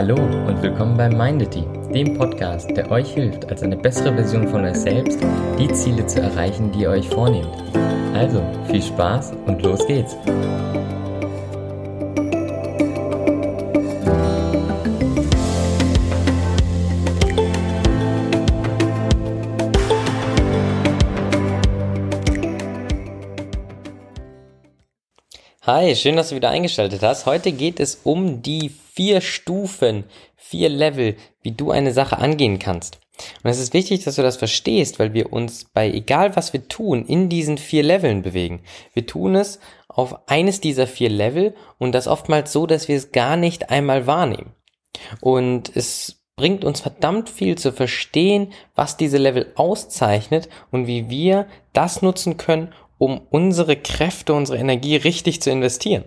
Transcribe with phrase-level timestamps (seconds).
[0.00, 4.64] Hallo und willkommen bei Mindity, dem Podcast, der euch hilft, als eine bessere Version von
[4.64, 5.18] euch selbst
[5.58, 7.54] die Ziele zu erreichen, die ihr euch vornehmt.
[8.14, 10.16] Also viel Spaß und los geht's!
[25.64, 27.26] Hi, schön, dass du wieder eingeschaltet hast.
[27.26, 30.04] Heute geht es um die vier Stufen,
[30.36, 33.00] vier Level, wie du eine Sache angehen kannst.
[33.42, 36.68] Und es ist wichtig, dass du das verstehst, weil wir uns bei egal was wir
[36.68, 38.60] tun, in diesen vier Leveln bewegen.
[38.92, 43.10] Wir tun es auf eines dieser vier Level und das oftmals so, dass wir es
[43.10, 44.54] gar nicht einmal wahrnehmen.
[45.22, 51.46] Und es bringt uns verdammt viel zu verstehen, was diese Level auszeichnet und wie wir
[51.72, 56.04] das nutzen können, um unsere Kräfte, unsere Energie richtig zu investieren.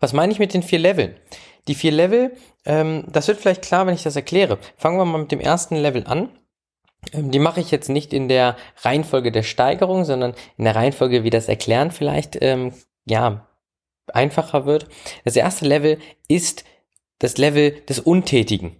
[0.00, 1.16] Was meine ich mit den vier Leveln?
[1.68, 4.58] Die vier Level, ähm, das wird vielleicht klar, wenn ich das erkläre.
[4.76, 6.28] Fangen wir mal mit dem ersten Level an.
[7.12, 11.24] Ähm, die mache ich jetzt nicht in der Reihenfolge der Steigerung, sondern in der Reihenfolge,
[11.24, 12.72] wie das Erklären vielleicht ähm,
[13.04, 13.46] ja
[14.12, 14.86] einfacher wird.
[15.24, 16.64] Das erste Level ist
[17.18, 18.76] das Level des Untätigen.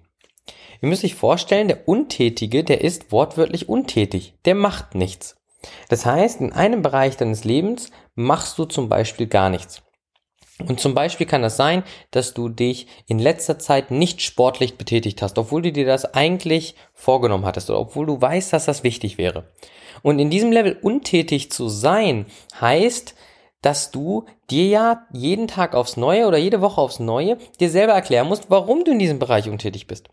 [0.83, 4.35] Ihr müsst euch vorstellen, der Untätige, der ist wortwörtlich untätig.
[4.45, 5.37] Der macht nichts.
[5.89, 9.83] Das heißt, in einem Bereich deines Lebens machst du zum Beispiel gar nichts.
[10.59, 15.21] Und zum Beispiel kann das sein, dass du dich in letzter Zeit nicht sportlich betätigt
[15.21, 19.19] hast, obwohl du dir das eigentlich vorgenommen hattest oder obwohl du weißt, dass das wichtig
[19.19, 19.51] wäre.
[20.03, 22.27] Und in diesem Level untätig zu sein,
[22.59, 23.15] heißt,
[23.61, 27.93] dass du dir ja jeden Tag aufs Neue oder jede Woche aufs Neue dir selber
[27.93, 30.09] erklären musst, warum du in diesem Bereich untätig bist.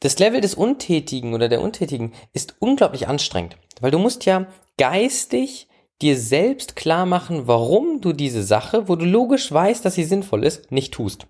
[0.00, 4.46] Das Level des Untätigen oder der Untätigen ist unglaublich anstrengend, weil du musst ja
[4.76, 5.68] geistig
[6.02, 10.44] dir selbst klar machen, warum du diese Sache, wo du logisch weißt, dass sie sinnvoll
[10.44, 11.26] ist, nicht tust.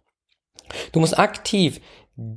[0.93, 1.81] Du musst aktiv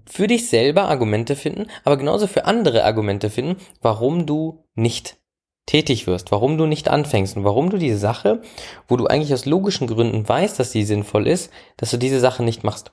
[0.06, 5.18] für dich selber Argumente finden, aber genauso für andere Argumente finden, warum du nicht
[5.66, 8.42] tätig wirst, warum du nicht anfängst und warum du diese Sache,
[8.88, 12.44] wo du eigentlich aus logischen Gründen weißt, dass sie sinnvoll ist, dass du diese Sache
[12.44, 12.92] nicht machst.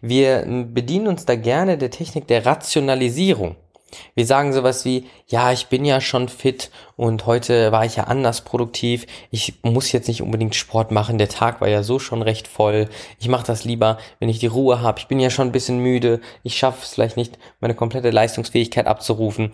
[0.00, 3.56] Wir bedienen uns da gerne der Technik der Rationalisierung.
[4.14, 8.04] Wir sagen sowas wie, ja, ich bin ja schon fit und heute war ich ja
[8.04, 9.06] anders produktiv.
[9.30, 11.18] Ich muss jetzt nicht unbedingt Sport machen.
[11.18, 12.88] Der Tag war ja so schon recht voll.
[13.18, 14.98] Ich mache das lieber, wenn ich die Ruhe habe.
[14.98, 16.20] Ich bin ja schon ein bisschen müde.
[16.42, 19.52] Ich schaffe es vielleicht nicht, meine komplette Leistungsfähigkeit abzurufen.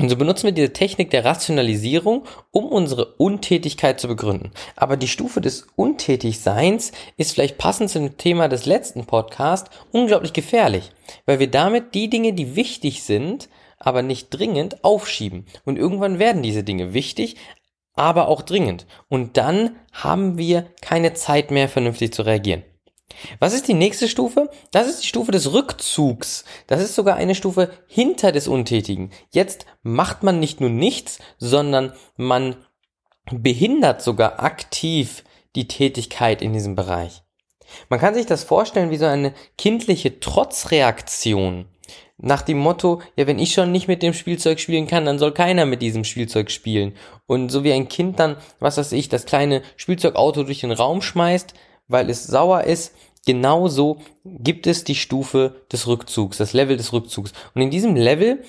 [0.00, 4.50] Und so benutzen wir diese Technik der Rationalisierung, um unsere Untätigkeit zu begründen.
[4.74, 10.92] Aber die Stufe des Untätigseins ist vielleicht passend zum Thema des letzten Podcasts unglaublich gefährlich,
[11.26, 15.46] weil wir damit die Dinge, die wichtig sind, aber nicht dringend, aufschieben.
[15.64, 17.36] Und irgendwann werden diese Dinge wichtig,
[17.94, 18.86] aber auch dringend.
[19.08, 22.62] Und dann haben wir keine Zeit mehr, vernünftig zu reagieren.
[23.40, 24.50] Was ist die nächste Stufe?
[24.70, 26.44] Das ist die Stufe des Rückzugs.
[26.68, 29.10] Das ist sogar eine Stufe hinter des Untätigen.
[29.30, 32.56] Jetzt macht man nicht nur nichts, sondern man
[33.30, 35.24] behindert sogar aktiv
[35.56, 37.22] die Tätigkeit in diesem Bereich.
[37.88, 41.66] Man kann sich das vorstellen wie so eine kindliche Trotzreaktion.
[42.22, 45.32] Nach dem Motto, ja, wenn ich schon nicht mit dem Spielzeug spielen kann, dann soll
[45.32, 46.92] keiner mit diesem Spielzeug spielen.
[47.26, 51.00] Und so wie ein Kind dann, was weiß ich, das kleine Spielzeugauto durch den Raum
[51.00, 51.54] schmeißt,
[51.88, 52.94] weil es sauer ist.
[53.26, 57.32] Genauso gibt es die Stufe des Rückzugs, das Level des Rückzugs.
[57.54, 58.42] Und in diesem Level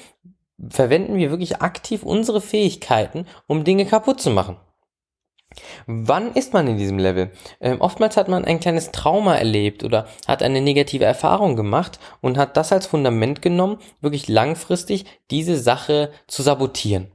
[0.70, 4.58] verwenden wir wirklich aktiv unsere Fähigkeiten, um Dinge kaputt zu machen.
[5.86, 7.32] Wann ist man in diesem Level?
[7.60, 12.38] Ähm, oftmals hat man ein kleines Trauma erlebt oder hat eine negative Erfahrung gemacht und
[12.38, 17.12] hat das als Fundament genommen, wirklich langfristig diese Sache zu sabotieren.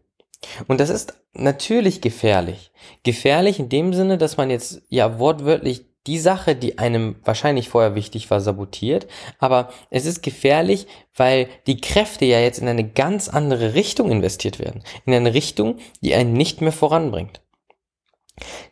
[0.68, 2.70] Und das ist natürlich gefährlich.
[3.02, 7.94] Gefährlich in dem Sinne, dass man jetzt ja wortwörtlich die Sache, die einem wahrscheinlich vorher
[7.94, 9.06] wichtig war, sabotiert.
[9.38, 10.86] Aber es ist gefährlich,
[11.16, 14.84] weil die Kräfte ja jetzt in eine ganz andere Richtung investiert werden.
[15.04, 17.40] In eine Richtung, die einen nicht mehr voranbringt.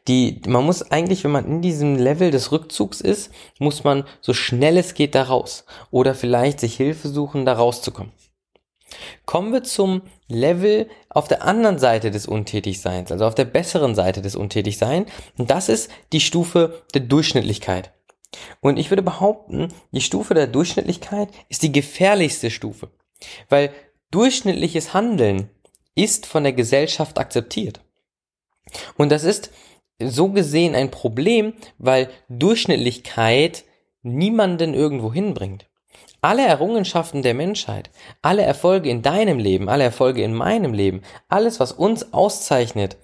[0.08, 4.34] Die, man muss eigentlich, wenn man in diesem Level des Rückzugs ist, muss man so
[4.34, 5.64] schnell es geht da raus.
[5.90, 8.12] Oder vielleicht sich Hilfe suchen, da rauszukommen.
[9.26, 14.22] Kommen wir zum Level auf der anderen Seite des Untätigseins, also auf der besseren Seite
[14.22, 15.10] des Untätigseins.
[15.38, 17.92] Und das ist die Stufe der Durchschnittlichkeit.
[18.60, 22.90] Und ich würde behaupten, die Stufe der Durchschnittlichkeit ist die gefährlichste Stufe.
[23.48, 23.72] Weil
[24.10, 25.50] durchschnittliches Handeln
[25.94, 27.80] ist von der Gesellschaft akzeptiert.
[28.96, 29.50] Und das ist
[29.98, 33.64] so gesehen ein Problem, weil Durchschnittlichkeit
[34.02, 35.66] niemanden irgendwo hinbringt.
[36.20, 37.90] Alle Errungenschaften der Menschheit,
[38.22, 42.96] alle Erfolge in deinem Leben, alle Erfolge in meinem Leben, alles, was uns auszeichnet,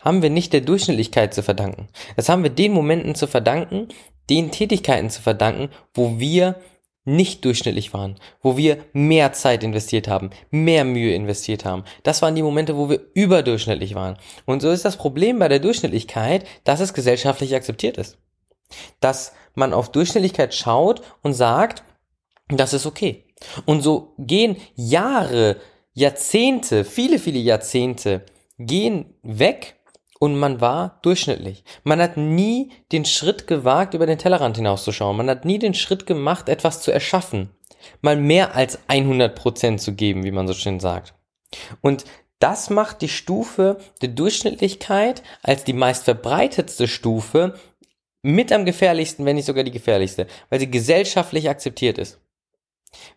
[0.00, 1.88] haben wir nicht der Durchschnittlichkeit zu verdanken.
[2.16, 3.88] Das haben wir den Momenten zu verdanken,
[4.30, 6.60] den Tätigkeiten zu verdanken, wo wir
[7.04, 11.84] nicht durchschnittlich waren, wo wir mehr Zeit investiert haben, mehr Mühe investiert haben.
[12.02, 14.18] Das waren die Momente, wo wir überdurchschnittlich waren.
[14.44, 18.18] Und so ist das Problem bei der Durchschnittlichkeit, dass es gesellschaftlich akzeptiert ist.
[19.00, 21.82] Dass man auf Durchschnittlichkeit schaut und sagt,
[22.48, 23.24] das ist okay.
[23.64, 25.56] Und so gehen Jahre,
[25.94, 28.24] Jahrzehnte, viele, viele Jahrzehnte
[28.58, 29.79] gehen weg
[30.20, 31.64] und man war durchschnittlich.
[31.82, 35.16] Man hat nie den Schritt gewagt, über den Tellerrand hinauszuschauen.
[35.16, 37.50] Man hat nie den Schritt gemacht, etwas zu erschaffen.
[38.02, 41.14] Mal mehr als 100 Prozent zu geben, wie man so schön sagt.
[41.80, 42.04] Und
[42.38, 47.54] das macht die Stufe der Durchschnittlichkeit als die meist verbreitetste Stufe
[48.22, 52.19] mit am gefährlichsten, wenn nicht sogar die gefährlichste, weil sie gesellschaftlich akzeptiert ist.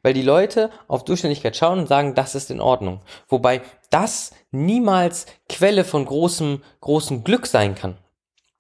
[0.02, 3.02] Weil die Leute auf Durchschnittlichkeit schauen und sagen, das ist in Ordnung.
[3.28, 7.98] Wobei das niemals Quelle von großem, großem Glück sein kann.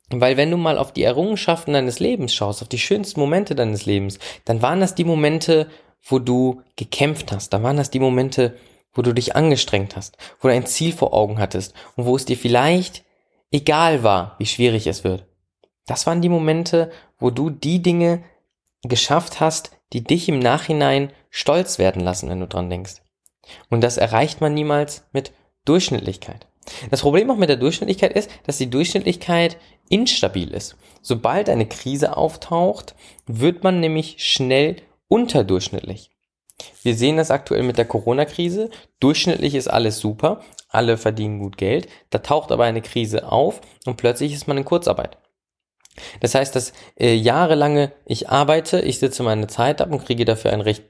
[0.09, 3.85] Weil wenn du mal auf die Errungenschaften deines Lebens schaust, auf die schönsten Momente deines
[3.85, 5.67] Lebens, dann waren das die Momente,
[6.03, 7.49] wo du gekämpft hast.
[7.49, 8.57] Dann waren das die Momente,
[8.93, 12.25] wo du dich angestrengt hast, wo du ein Ziel vor Augen hattest und wo es
[12.25, 13.03] dir vielleicht
[13.51, 15.25] egal war, wie schwierig es wird.
[15.85, 18.23] Das waren die Momente, wo du die Dinge
[18.83, 23.01] geschafft hast, die dich im Nachhinein stolz werden lassen, wenn du dran denkst.
[23.69, 25.31] Und das erreicht man niemals mit
[25.65, 26.47] Durchschnittlichkeit.
[26.91, 29.57] Das Problem auch mit der Durchschnittlichkeit ist, dass die Durchschnittlichkeit
[29.89, 30.77] instabil ist.
[31.01, 32.95] Sobald eine Krise auftaucht,
[33.25, 36.09] wird man nämlich schnell unterdurchschnittlich.
[36.81, 38.69] Wir sehen das aktuell mit der Corona-Krise.
[38.99, 41.87] Durchschnittlich ist alles super, alle verdienen gut Geld.
[42.09, 45.17] Da taucht aber eine Krise auf und plötzlich ist man in Kurzarbeit.
[46.19, 50.51] Das heißt, dass äh, jahrelange ich arbeite, ich sitze meine Zeit ab und kriege dafür
[50.51, 50.83] ein recht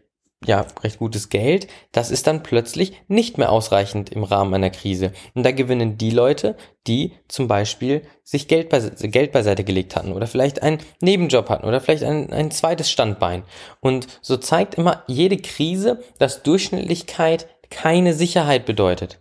[0.46, 5.14] ja, recht gutes Geld, das ist dann plötzlich nicht mehr ausreichend im Rahmen einer Krise.
[5.34, 6.56] Und da gewinnen die Leute,
[6.88, 11.66] die zum Beispiel sich Geld, beise Geld beiseite gelegt hatten oder vielleicht einen Nebenjob hatten
[11.66, 13.44] oder vielleicht ein, ein zweites Standbein.
[13.80, 19.20] Und so zeigt immer jede Krise, dass Durchschnittlichkeit keine Sicherheit bedeutet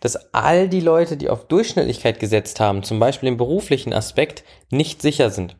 [0.00, 5.02] dass all die Leute, die auf Durchschnittlichkeit gesetzt haben, zum Beispiel im beruflichen Aspekt, nicht
[5.02, 5.56] sicher sind.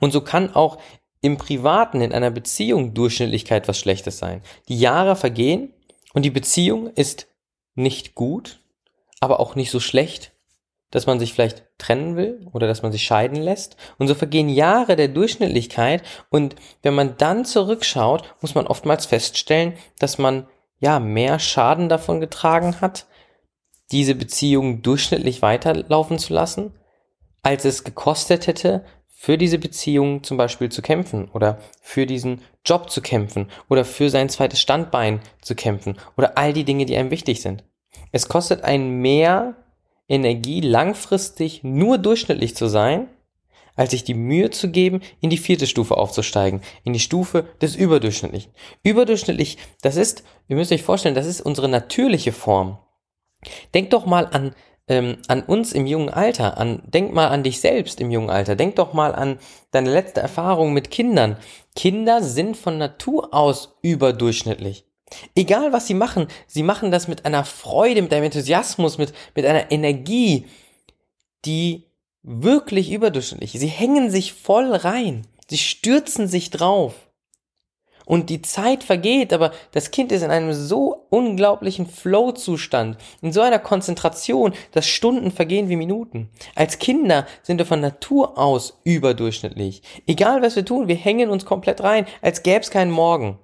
[0.00, 0.78] Und so kann auch
[1.20, 4.42] im Privaten, in einer Beziehung Durchschnittlichkeit was Schlechtes sein.
[4.68, 5.72] Die Jahre vergehen
[6.14, 7.26] und die Beziehung ist
[7.74, 8.60] nicht gut,
[9.20, 10.32] aber auch nicht so schlecht,
[10.90, 13.76] dass man sich vielleicht trennen will oder dass man sich scheiden lässt.
[13.98, 19.74] Und so vergehen Jahre der Durchschnittlichkeit und wenn man dann zurückschaut, muss man oftmals feststellen,
[19.98, 20.46] dass man
[20.78, 23.06] ja mehr Schaden davon getragen hat,
[23.92, 26.72] diese Beziehung durchschnittlich weiterlaufen zu lassen,
[27.42, 28.84] als es gekostet hätte,
[29.18, 34.10] für diese Beziehung zum Beispiel zu kämpfen oder für diesen Job zu kämpfen oder für
[34.10, 37.64] sein zweites Standbein zu kämpfen oder all die Dinge, die einem wichtig sind.
[38.12, 39.56] Es kostet einen mehr
[40.08, 43.08] Energie, langfristig nur durchschnittlich zu sein,
[43.74, 47.76] als sich die Mühe zu geben, in die vierte Stufe aufzusteigen, in die Stufe des
[47.76, 48.52] Überdurchschnittlichen.
[48.82, 52.78] Überdurchschnittlich, das ist, ihr müsst euch vorstellen, das ist unsere natürliche Form.
[53.74, 54.54] Denk doch mal an,
[54.88, 58.56] ähm, an uns im jungen Alter, an, denk mal an dich selbst im jungen Alter,
[58.56, 59.38] denk doch mal an
[59.70, 61.36] deine letzte Erfahrung mit Kindern.
[61.74, 64.84] Kinder sind von Natur aus überdurchschnittlich.
[65.34, 69.46] Egal was sie machen, sie machen das mit einer Freude, mit einem Enthusiasmus, mit, mit
[69.46, 70.46] einer Energie,
[71.44, 71.84] die
[72.22, 73.52] wirklich überdurchschnittlich.
[73.52, 75.26] Sie hängen sich voll rein.
[75.48, 77.05] Sie stürzen sich drauf
[78.06, 83.42] und die Zeit vergeht, aber das Kind ist in einem so unglaublichen Flow-Zustand, in so
[83.42, 86.30] einer Konzentration, dass Stunden vergehen wie Minuten.
[86.54, 89.82] Als Kinder sind wir von Natur aus überdurchschnittlich.
[90.06, 93.38] Egal was wir tun, wir hängen uns komplett rein, als gäbe es keinen Morgen.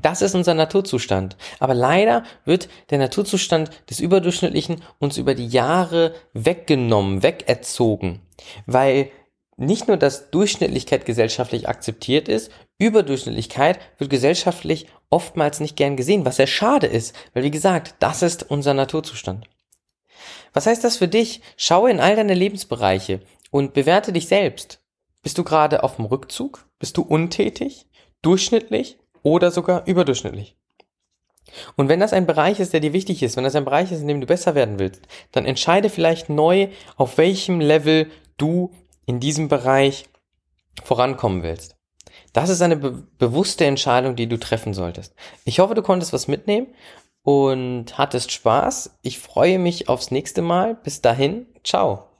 [0.00, 1.36] Das ist unser Naturzustand.
[1.60, 8.20] Aber leider wird der Naturzustand des Überdurchschnittlichen uns über die Jahre weggenommen, wegerzogen,
[8.66, 9.10] weil
[9.56, 16.36] nicht nur, dass Durchschnittlichkeit gesellschaftlich akzeptiert ist, Überdurchschnittlichkeit wird gesellschaftlich oftmals nicht gern gesehen, was
[16.36, 19.46] sehr schade ist, weil wie gesagt, das ist unser Naturzustand.
[20.52, 21.40] Was heißt das für dich?
[21.56, 24.80] Schaue in all deine Lebensbereiche und bewerte dich selbst.
[25.22, 26.66] Bist du gerade auf dem Rückzug?
[26.78, 27.86] Bist du untätig?
[28.22, 28.98] Durchschnittlich?
[29.22, 30.56] Oder sogar überdurchschnittlich?
[31.76, 34.00] Und wenn das ein Bereich ist, der dir wichtig ist, wenn das ein Bereich ist,
[34.00, 35.02] in dem du besser werden willst,
[35.32, 38.72] dann entscheide vielleicht neu, auf welchem Level du
[39.06, 40.06] in diesem Bereich
[40.82, 41.76] vorankommen willst.
[42.34, 45.14] Das ist eine be bewusste Entscheidung, die du treffen solltest.
[45.46, 46.66] Ich hoffe, du konntest was mitnehmen
[47.22, 48.98] und hattest Spaß.
[49.00, 50.74] Ich freue mich aufs nächste Mal.
[50.74, 52.13] Bis dahin, ciao.